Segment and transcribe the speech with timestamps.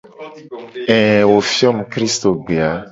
[0.97, 2.71] Ee wo fio mu kristogbe a.